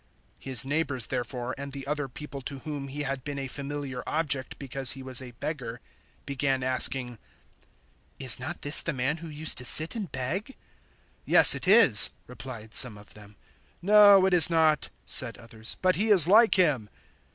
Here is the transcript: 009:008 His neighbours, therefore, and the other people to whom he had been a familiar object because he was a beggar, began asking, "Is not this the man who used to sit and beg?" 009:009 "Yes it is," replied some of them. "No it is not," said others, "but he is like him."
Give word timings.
009:008 0.39 0.43
His 0.45 0.65
neighbours, 0.65 1.05
therefore, 1.05 1.53
and 1.59 1.71
the 1.73 1.85
other 1.85 2.07
people 2.07 2.41
to 2.41 2.57
whom 2.61 2.87
he 2.87 3.03
had 3.03 3.23
been 3.23 3.37
a 3.37 3.47
familiar 3.47 4.01
object 4.07 4.57
because 4.57 4.93
he 4.93 5.03
was 5.03 5.21
a 5.21 5.29
beggar, 5.33 5.79
began 6.25 6.63
asking, 6.63 7.19
"Is 8.17 8.39
not 8.39 8.63
this 8.63 8.81
the 8.81 8.93
man 8.93 9.17
who 9.17 9.27
used 9.27 9.59
to 9.59 9.63
sit 9.63 9.93
and 9.93 10.11
beg?" 10.11 10.45
009:009 10.45 10.53
"Yes 11.27 11.53
it 11.53 11.67
is," 11.67 12.09
replied 12.25 12.73
some 12.73 12.97
of 12.97 13.13
them. 13.13 13.35
"No 13.83 14.25
it 14.25 14.33
is 14.33 14.49
not," 14.49 14.89
said 15.05 15.37
others, 15.37 15.77
"but 15.83 15.95
he 15.97 16.07
is 16.07 16.27
like 16.27 16.55
him." 16.55 16.89